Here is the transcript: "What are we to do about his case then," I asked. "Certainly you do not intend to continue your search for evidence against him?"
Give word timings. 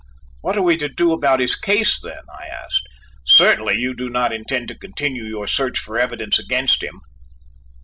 "What 0.41 0.57
are 0.57 0.63
we 0.63 0.77
to 0.77 0.89
do 0.89 1.11
about 1.13 1.39
his 1.41 1.55
case 1.55 2.01
then," 2.01 2.23
I 2.27 2.47
asked. 2.47 2.81
"Certainly 3.23 3.77
you 3.77 3.93
do 3.93 4.09
not 4.09 4.33
intend 4.33 4.69
to 4.69 4.75
continue 4.79 5.25
your 5.25 5.45
search 5.45 5.77
for 5.77 5.95
evidence 5.95 6.39
against 6.39 6.81
him?" 6.83 7.01